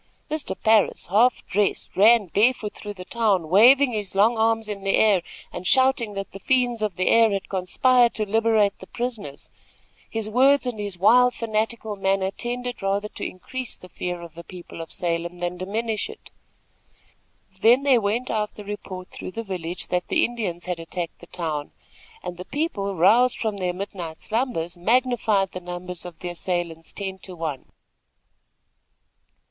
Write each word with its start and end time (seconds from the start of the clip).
Mr. 0.31 0.55
Parris, 0.59 1.05
half 1.11 1.45
dressed, 1.45 1.95
ran 1.95 2.25
barefoot 2.25 2.73
through 2.73 2.95
the 2.95 3.05
town, 3.05 3.49
waving 3.49 3.93
his 3.93 4.15
long 4.15 4.35
arms 4.35 4.67
in 4.67 4.81
the 4.81 4.95
air, 4.95 5.21
and 5.53 5.67
shouting 5.67 6.13
that 6.13 6.31
the 6.31 6.39
fiends 6.39 6.81
of 6.81 6.95
the 6.95 7.07
air 7.07 7.29
had 7.29 7.47
conspired 7.49 8.11
to 8.15 8.25
liberate 8.27 8.73
the 8.79 8.87
prisoners. 8.87 9.51
His 10.09 10.27
words 10.27 10.65
and 10.65 10.79
his 10.79 10.97
wild, 10.97 11.35
fanatical 11.35 11.95
manner 11.95 12.31
tended 12.31 12.81
rather 12.81 13.09
to 13.09 13.23
increase 13.29 13.75
the 13.77 13.89
fear 13.89 14.21
of 14.23 14.33
the 14.33 14.43
people 14.43 14.81
of 14.81 14.91
Salem, 14.91 15.37
than 15.37 15.57
diminish 15.57 16.09
it. 16.09 16.31
Then 17.59 17.83
there 17.83 18.01
went 18.01 18.31
out 18.31 18.55
the 18.55 18.65
report 18.65 19.09
through 19.09 19.33
the 19.33 19.43
village 19.43 19.89
that 19.89 20.07
the 20.07 20.25
Indians 20.25 20.65
had 20.65 20.79
attacked 20.79 21.19
the 21.19 21.27
town, 21.27 21.73
and 22.23 22.37
the 22.37 22.45
people, 22.45 22.95
roused 22.95 23.37
from 23.37 23.57
their 23.57 23.71
midnight 23.71 24.19
slumbers, 24.19 24.75
magnified 24.75 25.51
the 25.51 25.59
numbers 25.59 26.05
of 26.05 26.17
the 26.21 26.29
assailants 26.29 26.91
ten 26.91 27.19
to 27.19 27.35
one. 27.35 27.67